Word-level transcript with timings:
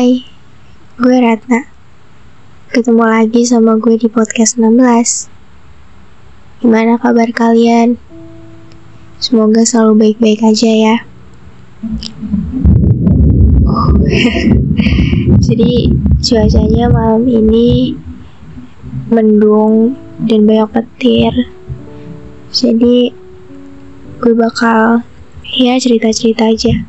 Hai, 0.00 0.24
gue 0.96 1.12
Ratna. 1.12 1.68
Ketemu 2.72 3.04
lagi 3.04 3.44
sama 3.44 3.76
gue 3.76 4.00
di 4.00 4.08
podcast 4.08 4.56
16. 4.56 5.28
Gimana 6.64 6.96
kabar 6.96 7.28
kalian? 7.36 8.00
Semoga 9.20 9.60
selalu 9.60 10.00
baik-baik 10.00 10.40
aja 10.40 10.72
ya. 10.72 10.96
Jadi 15.44 15.92
cuacanya 16.24 16.88
malam 16.88 17.28
ini 17.28 17.92
mendung 19.12 20.00
dan 20.24 20.48
banyak 20.48 20.80
petir. 20.80 21.52
Jadi 22.56 23.12
gue 24.16 24.32
bakal 24.32 25.04
ya 25.44 25.76
cerita-cerita 25.76 26.48
aja. 26.48 26.88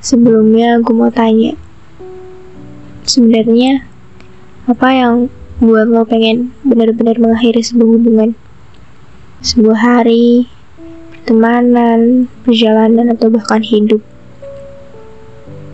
Sebelumnya 0.00 0.80
gue 0.80 0.96
mau 0.96 1.12
tanya, 1.12 1.52
sebenarnya 3.04 3.84
apa 4.64 4.88
yang 4.96 5.28
buat 5.60 5.92
lo 5.92 6.08
pengen 6.08 6.56
benar-benar 6.64 7.20
mengakhiri 7.20 7.60
sebuah 7.60 8.00
hubungan? 8.00 8.30
Sebuah 9.44 9.76
hari, 9.76 10.48
pertemanan, 11.12 12.32
perjalanan, 12.48 13.12
atau 13.12 13.28
bahkan 13.28 13.60
hidup. 13.60 14.00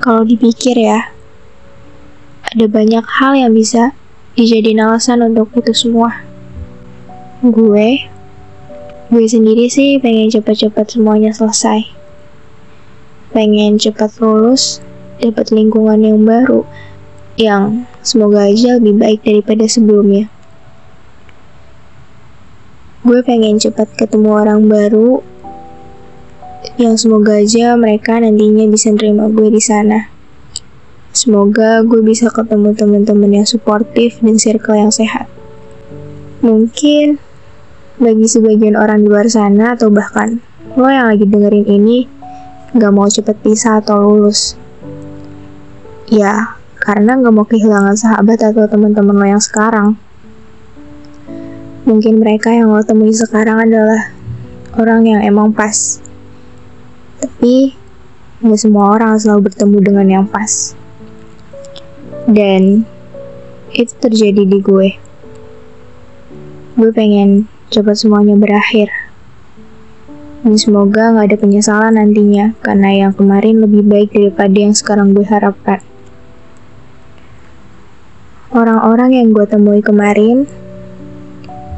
Kalau 0.02 0.26
dipikir 0.26 0.74
ya, 0.74 1.06
ada 2.50 2.66
banyak 2.66 3.06
hal 3.06 3.38
yang 3.38 3.54
bisa 3.54 3.94
dijadiin 4.34 4.82
alasan 4.82 5.22
untuk 5.22 5.54
itu 5.54 5.70
semua. 5.70 6.18
Gue, 7.46 8.10
gue 9.06 9.24
sendiri 9.30 9.70
sih 9.70 10.02
pengen 10.02 10.34
cepat-cepat 10.34 10.98
semuanya 10.98 11.30
selesai 11.30 11.95
pengen 13.36 13.76
cepat 13.76 14.16
lulus, 14.16 14.80
dapat 15.20 15.52
lingkungan 15.52 16.00
yang 16.00 16.24
baru, 16.24 16.64
yang 17.36 17.84
semoga 18.00 18.48
aja 18.48 18.80
lebih 18.80 18.96
baik 18.96 19.20
daripada 19.28 19.68
sebelumnya. 19.68 20.32
Gue 23.04 23.20
pengen 23.20 23.60
cepat 23.60 23.92
ketemu 23.92 24.32
orang 24.32 24.72
baru, 24.72 25.20
yang 26.80 26.96
semoga 26.96 27.36
aja 27.36 27.76
mereka 27.76 28.16
nantinya 28.16 28.72
bisa 28.72 28.88
nerima 28.96 29.28
gue 29.28 29.52
di 29.52 29.60
sana. 29.60 30.08
Semoga 31.12 31.84
gue 31.84 32.00
bisa 32.00 32.32
ketemu 32.32 32.72
teman-teman 32.72 33.44
yang 33.44 33.46
suportif 33.48 34.16
dan 34.24 34.40
circle 34.40 34.80
yang 34.80 34.88
sehat. 34.88 35.28
Mungkin 36.40 37.20
bagi 38.00 38.26
sebagian 38.28 38.80
orang 38.80 39.04
di 39.04 39.12
luar 39.12 39.28
sana 39.28 39.76
atau 39.76 39.92
bahkan 39.92 40.40
lo 40.76 40.88
yang 40.88 41.08
lagi 41.08 41.24
dengerin 41.24 41.64
ini 41.64 42.15
gak 42.76 42.92
mau 42.92 43.08
cepet 43.08 43.36
pisah 43.40 43.80
atau 43.80 43.96
lulus. 44.04 44.52
Ya, 46.12 46.60
karena 46.76 47.16
gak 47.16 47.32
mau 47.32 47.48
kehilangan 47.48 47.96
sahabat 47.96 48.44
atau 48.44 48.68
teman-teman 48.68 49.16
lo 49.16 49.26
yang 49.26 49.40
sekarang. 49.40 49.96
Mungkin 51.88 52.20
mereka 52.20 52.52
yang 52.52 52.68
lo 52.68 52.84
temui 52.84 53.16
sekarang 53.16 53.64
adalah 53.64 54.12
orang 54.76 55.08
yang 55.08 55.24
emang 55.24 55.56
pas. 55.56 56.04
Tapi, 57.24 57.72
gak 58.44 58.60
semua 58.60 58.92
orang 58.92 59.16
selalu 59.16 59.48
bertemu 59.48 59.78
dengan 59.80 60.06
yang 60.20 60.26
pas. 60.28 60.76
Dan, 62.28 62.84
itu 63.72 63.92
terjadi 63.96 64.44
di 64.44 64.58
gue. 64.60 64.88
Gue 66.76 66.90
pengen 66.92 67.48
cepat 67.72 67.96
semuanya 67.96 68.36
berakhir. 68.36 69.05
Dan 70.46 70.54
semoga 70.62 71.10
gak 71.10 71.26
ada 71.26 71.42
penyesalan 71.42 71.98
nantinya, 71.98 72.54
karena 72.62 72.94
yang 72.94 73.12
kemarin 73.18 73.66
lebih 73.66 73.82
baik 73.82 74.14
daripada 74.14 74.54
yang 74.54 74.78
sekarang 74.78 75.10
gue 75.10 75.26
harapkan. 75.26 75.82
Orang-orang 78.54 79.10
yang 79.10 79.34
gue 79.34 79.42
temui 79.42 79.82
kemarin, 79.82 80.46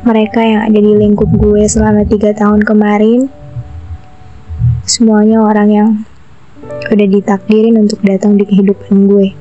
mereka 0.05 0.45
yang 0.45 0.69
ada 0.69 0.77
di 0.85 0.93
lingkup 1.01 1.33
gue 1.33 1.65
selama 1.65 2.05
tiga 2.05 2.37
tahun 2.37 2.61
kemarin, 2.61 3.33
semuanya 4.85 5.41
orang 5.41 5.69
yang 5.73 5.89
udah 6.93 7.09
ditakdirin 7.09 7.81
untuk 7.81 8.05
datang 8.05 8.37
di 8.37 8.45
kehidupan 8.45 9.09
gue. 9.09 9.33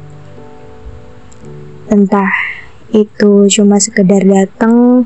Entah 1.92 2.32
itu 2.96 3.52
cuma 3.52 3.76
sekedar 3.84 4.24
datang 4.24 5.04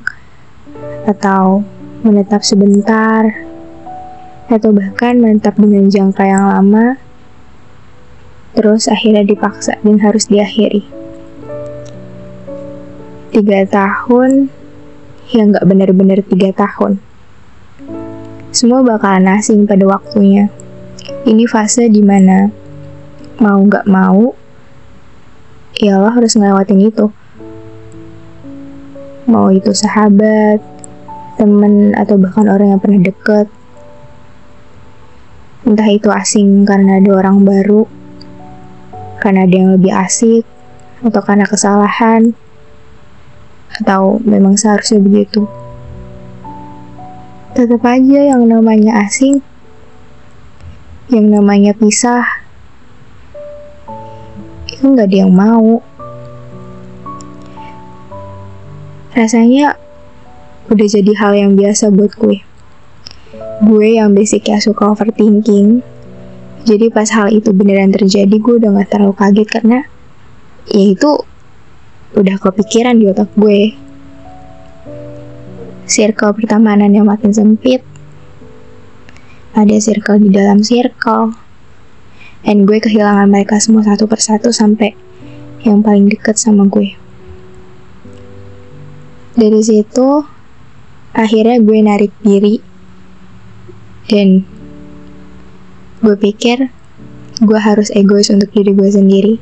atau 1.10 1.66
menetap 2.06 2.46
sebentar 2.46 3.50
atau 4.52 4.76
bahkan 4.76 5.16
menetap 5.18 5.56
dengan 5.56 5.88
jangka 5.88 6.24
yang 6.28 6.52
lama, 6.52 7.00
terus 8.52 8.92
akhirnya 8.92 9.24
dipaksa 9.24 9.80
dan 9.80 10.04
harus 10.04 10.28
diakhiri. 10.28 10.84
Tiga 13.32 13.64
tahun 13.64 14.52
yang 15.32 15.56
gak 15.56 15.64
benar-benar 15.64 16.20
tiga 16.28 16.52
tahun. 16.52 17.00
Semua 18.52 18.84
bakalan 18.84 19.40
asing 19.40 19.64
pada 19.64 19.88
waktunya. 19.88 20.52
Ini 21.24 21.48
fase 21.48 21.88
di 21.88 22.04
mana 22.04 22.52
mau 23.40 23.64
gak 23.64 23.88
mau, 23.88 24.36
ya 25.80 25.96
lo 25.96 26.12
harus 26.12 26.36
ngelewatin 26.36 26.84
itu. 26.84 27.08
Mau 29.32 29.48
itu 29.56 29.72
sahabat, 29.72 30.60
temen, 31.40 31.96
atau 31.96 32.20
bahkan 32.20 32.52
orang 32.52 32.76
yang 32.76 32.82
pernah 32.84 33.00
deket, 33.00 33.48
Entah 35.62 35.86
itu 35.94 36.10
asing 36.10 36.66
karena 36.66 36.98
ada 36.98 37.22
orang 37.22 37.46
baru, 37.46 37.86
karena 39.22 39.46
ada 39.46 39.56
yang 39.56 39.70
lebih 39.78 39.94
asik, 39.94 40.42
atau 41.06 41.22
karena 41.22 41.46
kesalahan, 41.46 42.34
atau 43.78 44.18
memang 44.26 44.58
seharusnya 44.58 44.98
begitu. 44.98 45.46
Tetap 47.54 47.86
aja 47.86 48.34
yang 48.34 48.50
namanya 48.50 49.06
asing, 49.06 49.46
yang 51.14 51.30
namanya 51.30 51.78
pisah, 51.78 52.26
itu 54.66 54.82
nggak 54.82 55.14
ada 55.14 55.18
yang 55.22 55.34
mau. 55.34 55.86
Rasanya 59.14 59.78
udah 60.74 60.88
jadi 60.90 61.12
hal 61.22 61.38
yang 61.38 61.54
biasa 61.54 61.94
buat 61.94 62.18
gue 62.18 62.42
gue 63.62 64.02
yang 64.02 64.18
basicnya 64.18 64.58
suka 64.58 64.90
overthinking. 64.90 65.86
Jadi 66.66 66.90
pas 66.90 67.10
hal 67.14 67.30
itu 67.30 67.54
beneran 67.54 67.94
terjadi 67.94 68.34
gue 68.34 68.62
udah 68.62 68.70
gak 68.82 68.90
terlalu 68.94 69.14
kaget 69.18 69.48
karena 69.50 69.80
ya 70.70 70.84
itu 70.94 71.12
udah 72.18 72.36
kepikiran 72.42 72.98
di 72.98 73.10
otak 73.10 73.30
gue. 73.38 73.78
Circle 75.86 76.34
pertemanan 76.38 76.90
yang 76.94 77.06
makin 77.06 77.34
sempit. 77.34 77.86
Ada 79.54 79.78
circle 79.78 80.22
di 80.22 80.30
dalam 80.34 80.66
circle. 80.66 81.38
And 82.42 82.66
gue 82.66 82.82
kehilangan 82.82 83.30
mereka 83.30 83.62
semua 83.62 83.86
satu 83.86 84.10
persatu 84.10 84.50
sampai 84.50 84.98
yang 85.62 85.86
paling 85.86 86.10
deket 86.10 86.42
sama 86.42 86.66
gue. 86.66 86.98
Dari 89.38 89.62
situ 89.62 90.26
akhirnya 91.14 91.62
gue 91.62 91.80
narik 91.86 92.14
diri 92.26 92.71
dan 94.10 94.42
gue 96.02 96.16
pikir 96.18 96.74
gue 97.42 97.60
harus 97.60 97.90
egois 97.98 98.30
untuk 98.30 98.54
diri 98.54 98.72
gue 98.74 98.90
sendiri. 98.90 99.34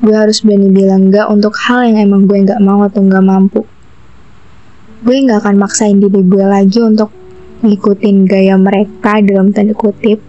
Gue 0.00 0.16
harus 0.16 0.40
berani 0.40 0.72
bilang 0.72 1.08
enggak 1.08 1.28
untuk 1.28 1.56
hal 1.56 1.84
yang 1.88 2.00
emang 2.00 2.28
gue 2.28 2.48
nggak 2.48 2.60
mau 2.64 2.80
atau 2.84 3.00
nggak 3.04 3.24
mampu. 3.24 3.64
Gue 5.04 5.16
nggak 5.20 5.44
akan 5.44 5.56
maksain 5.60 6.00
diri 6.00 6.24
gue 6.24 6.44
lagi 6.44 6.80
untuk 6.80 7.12
ngikutin 7.60 8.24
gaya 8.24 8.56
mereka 8.56 9.20
dalam 9.20 9.52
tanda 9.52 9.76
kutip. 9.76 10.20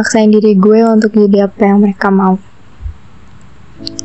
Maksain 0.00 0.32
diri 0.32 0.56
gue 0.56 0.80
untuk 0.88 1.12
jadi 1.12 1.48
apa 1.48 1.62
yang 1.68 1.84
mereka 1.84 2.08
mau. 2.08 2.40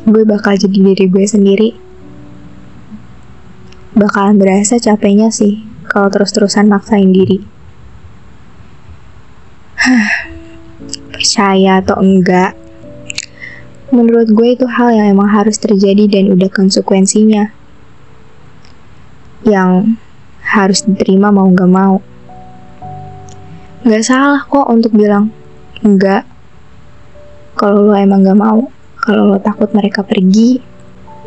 Gue 0.04 0.22
bakal 0.28 0.56
jadi 0.60 0.78
diri 0.92 1.04
gue 1.08 1.24
sendiri. 1.24 1.68
Bakalan 3.96 4.38
berasa 4.38 4.78
capeknya 4.78 5.32
sih 5.34 5.64
kalau 5.88 6.08
terus-terusan 6.12 6.70
maksain 6.70 7.10
diri. 7.10 7.59
Percaya 11.40 11.80
atau 11.80 11.96
enggak 12.04 12.52
menurut 13.96 14.28
gue 14.28 14.60
itu 14.60 14.68
hal 14.68 14.92
yang 14.92 15.16
emang 15.16 15.32
harus 15.32 15.56
terjadi 15.56 16.04
dan 16.04 16.36
udah 16.36 16.52
konsekuensinya. 16.52 17.48
Yang 19.48 19.96
harus 20.44 20.84
diterima 20.84 21.32
mau 21.32 21.48
gak 21.48 21.72
mau. 21.72 22.04
Gak 23.88 24.04
salah 24.04 24.44
kok 24.44 24.68
untuk 24.68 24.92
bilang 24.92 25.32
enggak 25.80 26.28
kalau 27.56 27.88
lo 27.88 27.96
emang 27.96 28.20
gak 28.20 28.36
mau. 28.36 28.68
Kalau 29.00 29.32
lo 29.32 29.40
takut 29.40 29.72
mereka 29.72 30.04
pergi 30.04 30.60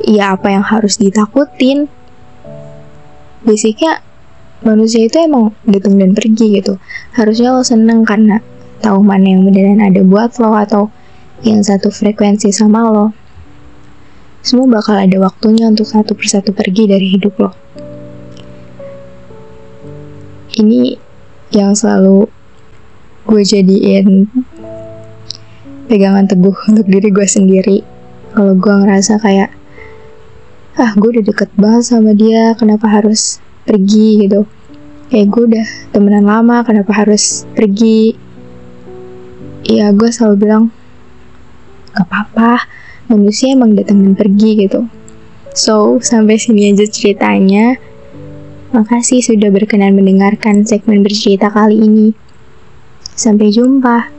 ya 0.06 0.38
apa 0.38 0.54
yang 0.54 0.62
harus 0.62 1.02
ditakutin? 1.02 1.90
Basicnya 3.42 4.06
manusia 4.62 5.10
itu 5.10 5.18
emang 5.26 5.58
datang 5.66 5.98
dan 5.98 6.14
pergi 6.14 6.62
gitu. 6.62 6.78
Harusnya 7.18 7.50
lo 7.50 7.66
seneng 7.66 8.06
karena 8.06 8.53
tahu 8.84 9.00
mana 9.00 9.32
yang 9.32 9.48
beneran 9.48 9.80
ada 9.80 10.04
buat 10.04 10.36
lo 10.44 10.52
atau 10.60 10.92
yang 11.48 11.64
satu 11.64 11.88
frekuensi 11.88 12.52
sama 12.52 12.84
lo, 12.92 13.16
semua 14.44 14.68
bakal 14.68 15.00
ada 15.00 15.16
waktunya 15.24 15.72
untuk 15.72 15.88
satu 15.88 16.12
persatu 16.20 16.52
pergi 16.52 16.92
dari 16.92 17.08
hidup 17.16 17.34
lo. 17.40 17.52
Ini 20.60 21.00
yang 21.56 21.72
selalu 21.74 22.28
gue 23.24 23.42
jadiin 23.42 24.28
pegangan 25.88 26.28
teguh 26.28 26.56
untuk 26.68 26.88
diri 26.92 27.08
gue 27.08 27.28
sendiri. 27.28 27.78
Kalau 28.36 28.54
gue 28.58 28.74
ngerasa 28.84 29.22
kayak, 29.24 29.50
ah 30.76 30.92
gue 30.98 31.10
udah 31.20 31.24
deket 31.24 31.50
banget 31.56 31.84
sama 31.88 32.12
dia, 32.12 32.52
kenapa 32.60 32.90
harus 32.92 33.40
pergi 33.64 34.28
gitu. 34.28 34.44
Kayak 35.08 35.28
gue 35.30 35.44
udah 35.54 35.68
temenan 35.94 36.26
lama, 36.26 36.66
kenapa 36.68 36.92
harus 36.92 37.48
pergi. 37.54 38.23
Ya 39.64 39.90
gue 39.96 40.10
selalu 40.12 40.36
bilang, 40.44 40.64
gak 41.96 42.08
apa-apa 42.10 42.68
manusia 43.08 43.52
emang 43.52 43.76
datang 43.78 44.04
dan 44.04 44.14
pergi 44.16 44.68
gitu. 44.68 44.88
So 45.54 46.02
sampai 46.02 46.42
sini 46.42 46.74
aja 46.74 46.88
ceritanya. 46.90 47.78
Makasih 48.74 49.22
sudah 49.22 49.54
berkenan 49.54 49.94
mendengarkan 49.94 50.66
segmen 50.66 51.06
bercerita 51.06 51.54
kali 51.54 51.78
ini. 51.78 52.08
Sampai 53.14 53.54
jumpa 53.54 54.10